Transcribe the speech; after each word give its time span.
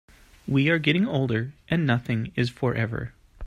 We 0.47 0.67
are 0.71 0.77
all 0.77 0.79
getting 0.79 1.05
older, 1.07 1.53
and 1.69 1.85
nothing 1.85 2.31
is 2.35 2.49
forever. 2.49 3.13